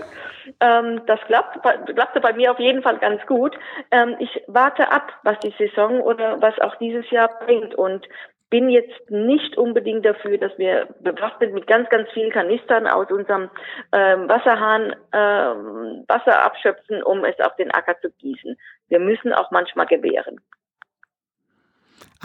[0.59, 1.61] Ähm, das klappt,
[1.95, 3.57] klappte bei mir auf jeden Fall ganz gut.
[3.91, 8.07] Ähm, ich warte ab, was die Saison oder was auch dieses Jahr bringt und
[8.53, 13.49] bin jetzt nicht unbedingt dafür, dass wir bewaffnet mit ganz, ganz vielen Kanistern aus unserem
[13.91, 18.55] ähm, Wasserhahn ähm, Wasser abschöpfen, um es auf den Acker zu gießen.
[18.89, 20.39] Wir müssen auch manchmal gewähren.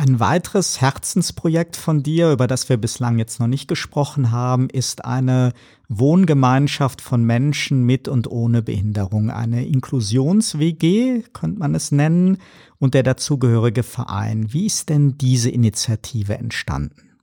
[0.00, 5.04] Ein weiteres Herzensprojekt von dir, über das wir bislang jetzt noch nicht gesprochen haben, ist
[5.04, 5.50] eine
[5.88, 12.38] Wohngemeinschaft von Menschen mit und ohne Behinderung, eine Inklusions-WG, könnte man es nennen,
[12.78, 14.46] und der dazugehörige Verein.
[14.52, 17.18] Wie ist denn diese Initiative entstanden?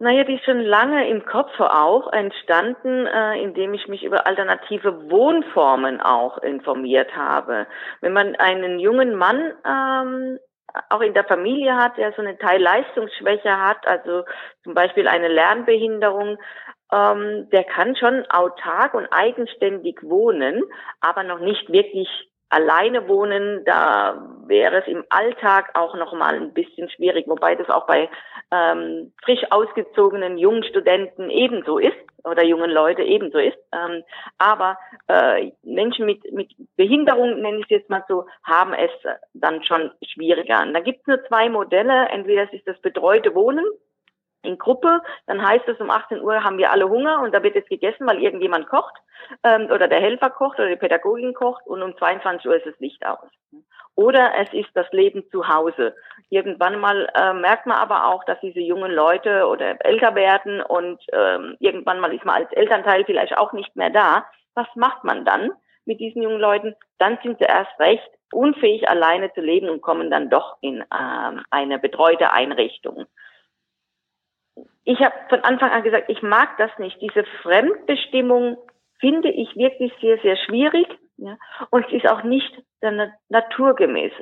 [0.00, 5.10] Naja, die ist schon lange im Kopf auch entstanden, äh, indem ich mich über alternative
[5.10, 7.66] Wohnformen auch informiert habe.
[8.02, 10.38] Wenn man einen jungen Mann ähm,
[10.90, 14.24] auch in der Familie hat, der so eine Teilleistungsschwäche hat, also
[14.64, 16.38] zum Beispiel eine Lernbehinderung,
[16.92, 20.62] ähm, der kann schon autark und eigenständig wohnen,
[21.00, 22.08] aber noch nicht wirklich
[22.50, 27.68] alleine wohnen, da wäre es im Alltag auch noch mal ein bisschen schwierig, wobei das
[27.68, 28.08] auch bei
[28.50, 33.58] ähm, frisch ausgezogenen jungen Studenten ebenso ist oder jungen Leute ebenso ist.
[33.72, 34.02] Ähm,
[34.38, 38.90] aber äh, Menschen mit, mit Behinderung, nenne ich es jetzt mal so, haben es
[39.34, 40.62] dann schon schwieriger.
[40.62, 42.08] Und da gibt es nur zwei Modelle.
[42.08, 43.64] Entweder es ist das betreute Wohnen,
[44.42, 47.54] in Gruppe, dann heißt es um 18 Uhr haben wir alle Hunger und da wird
[47.54, 48.94] jetzt gegessen, weil irgendjemand kocht
[49.42, 52.78] ähm, oder der Helfer kocht oder die Pädagogin kocht und um 22 Uhr ist das
[52.78, 53.28] Licht aus.
[53.94, 55.96] Oder es ist das Leben zu Hause.
[56.30, 61.02] Irgendwann mal äh, merkt man aber auch, dass diese jungen Leute oder älter werden und
[61.12, 64.24] ähm, irgendwann mal ist man als Elternteil vielleicht auch nicht mehr da.
[64.54, 65.50] Was macht man dann
[65.84, 66.76] mit diesen jungen Leuten?
[66.98, 71.42] Dann sind sie erst recht unfähig, alleine zu leben und kommen dann doch in ähm,
[71.50, 73.06] eine betreute Einrichtung
[74.88, 76.98] ich habe von Anfang an gesagt, ich mag das nicht.
[77.02, 78.56] Diese Fremdbestimmung
[78.98, 80.86] finde ich wirklich sehr, sehr schwierig.
[81.18, 81.36] Ja?
[81.68, 84.12] Und es ist auch nicht der naturgemäß.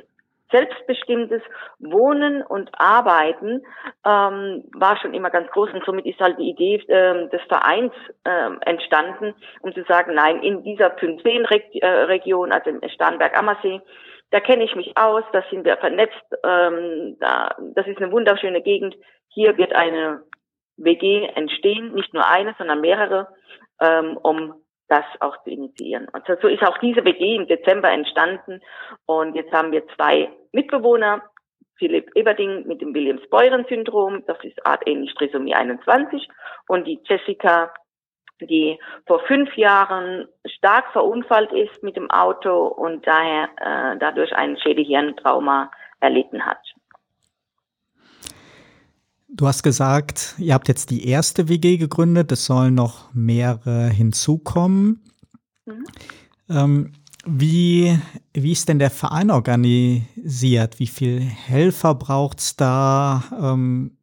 [0.51, 1.41] Selbstbestimmtes
[1.79, 3.63] Wohnen und Arbeiten
[4.05, 7.93] ähm, war schon immer ganz groß und somit ist halt die Idee ähm, des Vereins
[8.25, 13.81] ähm, entstanden, um zu sagen, nein, in dieser 5-10-Region, also im Starnberg-Ammersee,
[14.31, 18.61] da kenne ich mich aus, da sind wir vernetzt, ähm, da, das ist eine wunderschöne
[18.61, 18.95] Gegend.
[19.29, 20.23] Hier wird eine
[20.77, 23.27] WG entstehen, nicht nur eine, sondern mehrere,
[23.81, 24.53] ähm, um
[24.87, 26.07] das auch zu initiieren.
[26.09, 28.61] Und so ist auch diese WG im Dezember entstanden.
[29.05, 31.23] Und jetzt haben wir zwei Mitbewohner,
[31.77, 36.27] Philipp Eberding mit dem Williams-Beuren-Syndrom, das ist artähnlich Trisomie 21,
[36.67, 37.71] und die Jessica,
[38.41, 44.57] die vor fünf Jahren stark verunfallt ist mit dem Auto und daher äh, dadurch ein
[44.57, 46.59] Schädelhirntrauma erlitten hat.
[49.29, 55.03] Du hast gesagt, ihr habt jetzt die erste WG gegründet, es sollen noch mehrere hinzukommen.
[55.65, 55.85] Mhm.
[56.49, 56.91] Ähm,
[57.25, 57.99] wie,
[58.33, 60.79] wie ist denn der Verein organisiert?
[60.79, 63.23] Wie viele Helfer braucht es da?
[63.39, 63.97] Ähm,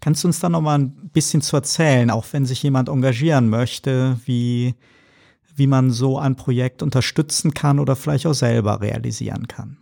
[0.00, 3.48] kannst du uns da noch mal ein bisschen zu erzählen, auch wenn sich jemand engagieren
[3.48, 4.76] möchte, wie,
[5.56, 9.78] wie man so ein Projekt unterstützen kann oder vielleicht auch selber realisieren kann?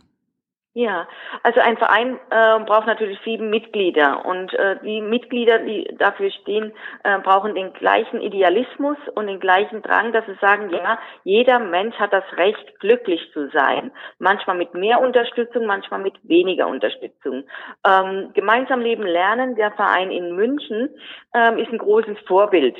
[0.75, 1.07] Ja,
[1.41, 6.73] also ein Verein äh, braucht natürlich viele Mitglieder und äh, die Mitglieder, die dafür stehen,
[7.03, 11.95] äh, brauchen den gleichen Idealismus und den gleichen Drang, dass sie sagen, ja, jeder Mensch
[11.95, 13.91] hat das Recht, glücklich zu sein.
[14.19, 17.45] Manchmal mit mehr Unterstützung, manchmal mit weniger Unterstützung.
[17.83, 20.89] Ähm, gemeinsam Leben lernen, der Verein in München,
[21.33, 22.75] ähm, ist ein großes Vorbild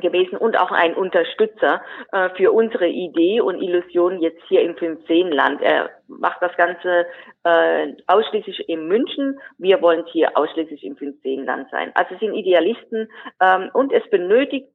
[0.00, 1.82] gewesen und auch ein Unterstützer
[2.12, 5.62] äh, für unsere Idee und Illusion jetzt hier im 15-Land.
[5.62, 7.06] Er macht das Ganze
[7.44, 9.38] äh, ausschließlich in München.
[9.58, 11.92] Wir wollen hier ausschließlich im 15-Land sein.
[11.94, 13.08] Also es sind Idealisten
[13.40, 14.68] ähm, und es benötigt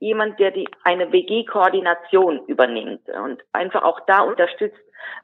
[0.00, 4.78] jemand, der die eine WG-Koordination übernimmt und einfach auch da unterstützt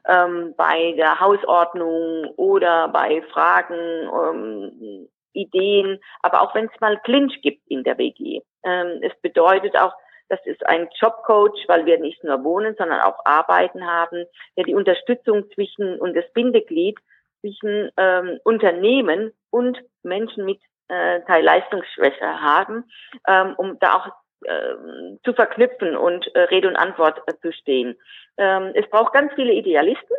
[0.07, 7.41] ähm, bei der Hausordnung oder bei Fragen ähm, Ideen, aber auch wenn es mal Clinch
[7.41, 8.41] gibt in der WG.
[8.65, 9.93] Ähm, es bedeutet auch,
[10.27, 14.25] das ist ein Jobcoach, weil wir nicht nur wohnen, sondern auch arbeiten haben,
[14.57, 16.97] der die Unterstützung zwischen und das Bindeglied
[17.41, 22.85] zwischen ähm, Unternehmen und Menschen mit äh, Teilleistungsschwäche haben,
[23.27, 24.07] ähm, um da auch
[24.45, 24.75] äh,
[25.23, 27.95] zu verknüpfen und äh, Rede und Antwort äh, zu stehen.
[28.37, 30.17] Ähm, es braucht ganz viele Idealisten,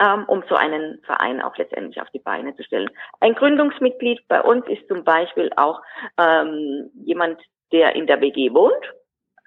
[0.00, 2.90] ähm, um so einen Verein auch letztendlich auf die Beine zu stellen.
[3.20, 5.82] Ein Gründungsmitglied bei uns ist zum Beispiel auch
[6.18, 7.40] ähm, jemand,
[7.72, 8.94] der in der WG wohnt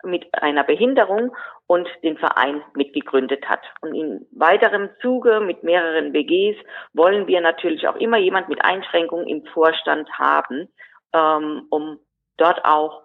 [0.04, 1.36] mit einer Behinderung
[1.66, 3.62] und den Verein mitgegründet hat.
[3.82, 6.58] Und in weiterem Zuge mit mehreren WGs
[6.94, 10.68] wollen wir natürlich auch immer jemand mit Einschränkungen im Vorstand haben,
[11.13, 12.00] ähm, um
[12.38, 13.04] dort auch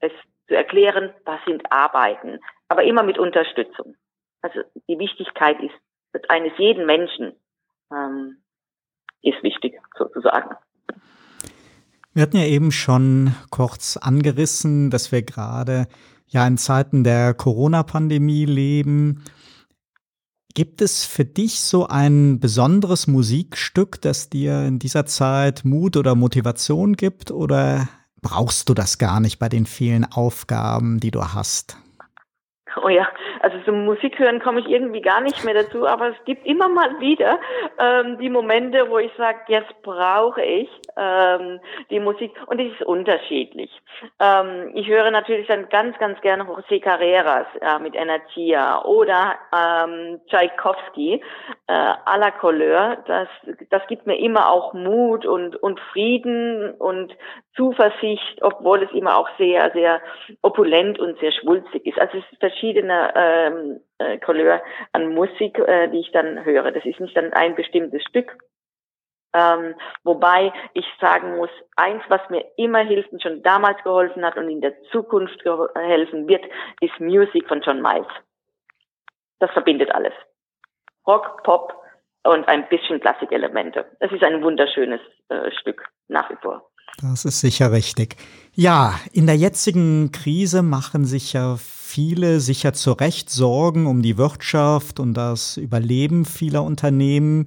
[0.00, 0.12] es
[0.48, 3.94] zu erklären, was sind Arbeiten, aber immer mit Unterstützung.
[4.40, 5.74] Also die Wichtigkeit ist
[6.28, 7.32] eines jeden Menschen
[7.92, 8.38] ähm,
[9.22, 10.56] ist wichtig sozusagen.
[12.14, 15.86] Wir hatten ja eben schon kurz angerissen, dass wir gerade
[16.26, 19.24] ja in Zeiten der Corona-Pandemie leben.
[20.54, 26.16] Gibt es für dich so ein besonderes Musikstück, das dir in dieser Zeit Mut oder
[26.16, 27.30] Motivation gibt?
[27.30, 27.88] Oder
[28.20, 31.76] brauchst du das gar nicht bei den vielen Aufgaben, die du hast?
[32.82, 33.06] Oh ja,
[33.40, 36.68] also zum Musik hören komme ich irgendwie gar nicht mehr dazu, aber es gibt immer
[36.68, 37.38] mal wieder
[37.78, 42.82] ähm, die Momente, wo ich sage, jetzt brauche ich ähm, die Musik und es ist
[42.82, 43.70] unterschiedlich.
[44.20, 50.20] Ähm, ich höre natürlich dann ganz, ganz gerne José Carreras äh, mit Energia oder ähm,
[50.28, 51.22] Tchaikovsky
[51.66, 52.98] äh, à la Couleur.
[53.06, 53.28] Das,
[53.70, 57.14] das gibt mir immer auch Mut und, und Frieden und
[57.56, 60.00] Zuversicht, obwohl es immer auch sehr, sehr
[60.42, 61.98] opulent und sehr schwulzig ist.
[61.98, 64.62] Also es ist verschiedene ähm, äh, Couleur
[64.92, 66.70] an Musik, äh, die ich dann höre.
[66.72, 68.36] Das ist nicht dann ein bestimmtes Stück.
[69.34, 74.36] Ähm, wobei ich sagen muss, eins, was mir immer hilft und schon damals geholfen hat
[74.36, 76.44] und in der Zukunft helfen wird,
[76.80, 78.08] ist Music von John Miles.
[79.38, 80.14] Das verbindet alles.
[81.06, 81.74] Rock, Pop
[82.24, 83.86] und ein bisschen Klassikelemente.
[84.00, 86.70] Es ist ein wunderschönes äh, Stück nach wie vor.
[86.96, 88.16] Das ist sicher richtig.
[88.54, 94.18] Ja, in der jetzigen Krise machen sich ja viele sicher zu Recht Sorgen um die
[94.18, 97.46] Wirtschaft und das Überleben vieler Unternehmen.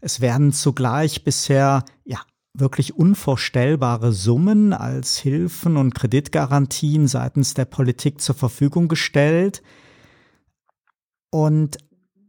[0.00, 2.20] Es werden zugleich bisher ja
[2.54, 9.62] wirklich unvorstellbare Summen als Hilfen und Kreditgarantien seitens der Politik zur Verfügung gestellt.
[11.30, 11.78] Und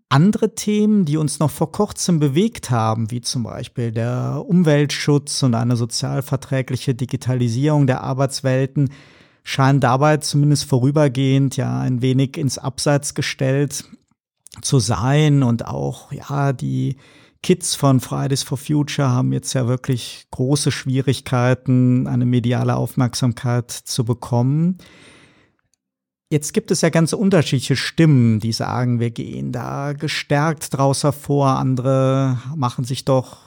[0.09, 5.53] andere Themen, die uns noch vor kurzem bewegt haben, wie zum Beispiel der Umweltschutz und
[5.53, 8.89] eine sozialverträgliche Digitalisierung der Arbeitswelten,
[9.43, 13.85] scheinen dabei zumindest vorübergehend ja ein wenig ins Abseits gestellt
[14.61, 16.97] zu sein und auch ja die
[17.43, 24.03] Kids von Fridays for Future haben jetzt ja wirklich große Schwierigkeiten, eine mediale Aufmerksamkeit zu
[24.03, 24.79] bekommen.
[26.29, 31.57] Jetzt gibt es ja ganz unterschiedliche Stimmen, die sagen, wir gehen da gestärkt draus hervor.
[31.57, 33.37] Andere machen sich doch,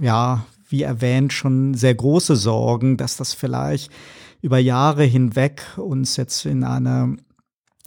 [0.00, 3.92] ja, wie erwähnt, schon sehr große Sorgen, dass das vielleicht
[4.42, 7.16] über Jahre hinweg uns jetzt in eine,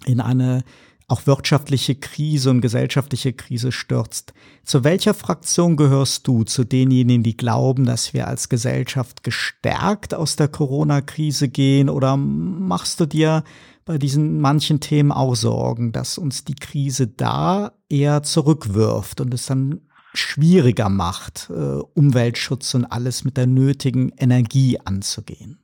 [0.06, 0.64] in eine
[1.12, 4.34] auch wirtschaftliche Krise und gesellschaftliche Krise stürzt.
[4.64, 6.44] Zu welcher Fraktion gehörst du?
[6.44, 11.90] Zu denjenigen, die glauben, dass wir als Gesellschaft gestärkt aus der Corona-Krise gehen?
[11.90, 13.44] Oder machst du dir
[13.86, 19.46] bei diesen manchen Themen auch Sorgen, dass uns die Krise da eher zurückwirft und es
[19.46, 19.82] dann
[20.14, 25.61] schwieriger macht, äh, Umweltschutz und alles mit der nötigen Energie anzugehen?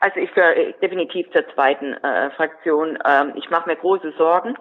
[0.00, 2.98] Also ich gehöre definitiv zur zweiten äh, Fraktion.
[3.04, 4.56] Ähm, ich mache mir große Sorgen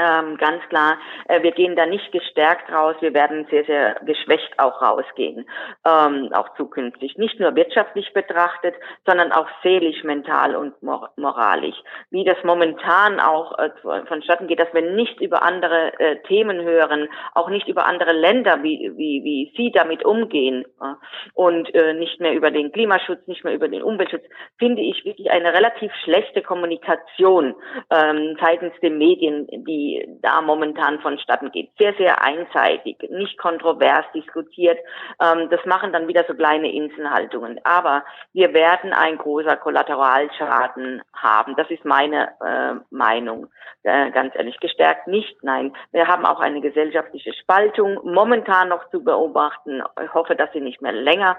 [0.00, 4.58] ähm, ganz klar, äh, wir gehen da nicht gestärkt raus, wir werden sehr, sehr geschwächt
[4.58, 5.46] auch rausgehen,
[5.84, 7.18] ähm, auch zukünftig.
[7.18, 8.74] Nicht nur wirtschaftlich betrachtet,
[9.06, 11.76] sondern auch seelisch, mental und mor moralisch.
[12.10, 13.70] Wie das momentan auch äh,
[14.06, 18.62] vonstatten geht, dass wir nicht über andere äh, Themen hören, auch nicht über andere Länder,
[18.62, 20.94] wie, wie, wie sie damit umgehen äh,
[21.34, 24.24] und äh, nicht mehr über den Klimaschutz, nicht mehr über den Umweltschutz,
[24.58, 27.54] finde ich wirklich eine relativ schlechte Kommunikation
[27.90, 29.89] ähm, seitens der Medien, die
[30.22, 31.70] da momentan vonstatten geht.
[31.78, 34.78] Sehr, sehr einseitig, nicht kontrovers diskutiert.
[35.20, 37.60] Ähm, das machen dann wieder so kleine Inselhaltungen.
[37.64, 41.56] Aber wir werden ein großer Kollateralschaden haben.
[41.56, 43.48] Das ist meine äh, Meinung.
[43.82, 45.42] Äh, ganz ehrlich gestärkt nicht.
[45.42, 49.82] Nein, wir haben auch eine gesellschaftliche Spaltung momentan noch zu beobachten.
[50.04, 51.36] Ich hoffe, dass sie nicht mehr länger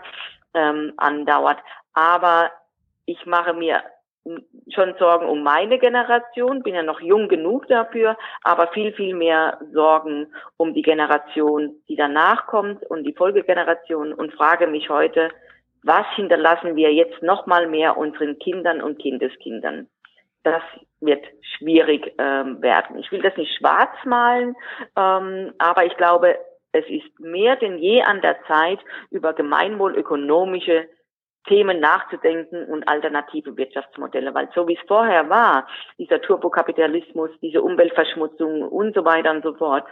[0.54, 1.60] ähm, andauert.
[1.93, 2.52] Aber
[3.06, 3.84] ich mache mir
[4.74, 9.59] schon Sorgen um meine Generation, bin ja noch jung genug dafür, aber viel, viel mehr
[9.74, 15.30] Sorgen um die Generation, die danach kommt und die Folgegeneration und frage mich heute,
[15.84, 19.88] was hinterlassen wir jetzt noch mal mehr unseren Kindern und Kindeskindern?
[20.43, 20.61] Das
[20.99, 21.26] wird
[21.57, 22.99] schwierig ähm, werden.
[22.99, 24.55] Ich will das nicht schwarz malen,
[24.95, 26.38] ähm, aber ich glaube,
[26.72, 30.88] es ist mehr denn je an der Zeit, über gemeinwohlökonomische
[31.48, 35.68] Themen nachzudenken und alternative Wirtschaftsmodelle, weil so wie es vorher war,
[35.98, 39.86] dieser Turbokapitalismus, diese Umweltverschmutzung und so weiter und so fort,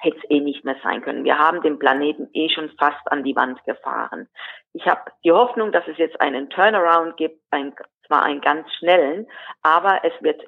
[0.00, 1.24] hätte es eh nicht mehr sein können.
[1.24, 4.28] Wir haben den Planeten eh schon fast an die Wand gefahren.
[4.72, 7.74] Ich habe die Hoffnung, dass es jetzt einen Turnaround gibt, ein,
[8.06, 9.26] zwar einen ganz schnellen,
[9.62, 10.40] aber es wird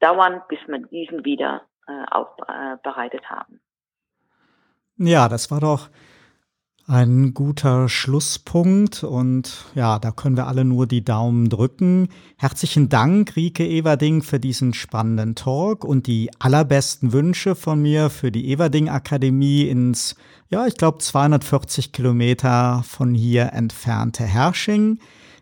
[0.00, 3.60] dauern, bis wir diesen wieder äh, aufbereitet haben.
[4.96, 5.88] Ja, das war doch
[6.86, 12.08] ein guter Schlusspunkt und ja, da können wir alle nur die Daumen drücken.
[12.36, 18.30] Herzlichen Dank, Rike Everding, für diesen spannenden Talk und die allerbesten Wünsche von mir für
[18.30, 20.14] die Everding Akademie ins,
[20.50, 24.98] ja, ich glaube 240 Kilometer von hier entfernte Hersching.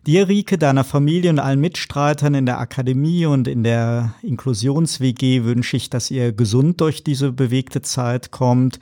[0.07, 5.77] Dir, Rike, deiner Familie und allen Mitstreitern in der Akademie und in der Inklusions-WG wünsche
[5.77, 8.79] ich, dass ihr gesund durch diese bewegte Zeit kommt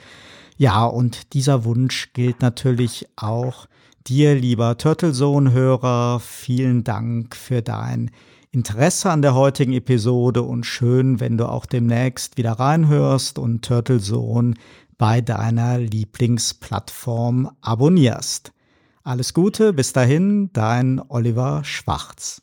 [0.60, 3.66] ja, und dieser Wunsch gilt natürlich auch
[4.06, 6.20] dir, lieber Turtlezone-Hörer.
[6.20, 8.10] Vielen Dank für dein
[8.50, 14.52] Interesse an der heutigen Episode und schön, wenn du auch demnächst wieder reinhörst und Turtlezone
[14.98, 18.52] bei deiner Lieblingsplattform abonnierst.
[19.02, 22.42] Alles Gute, bis dahin, dein Oliver Schwarz.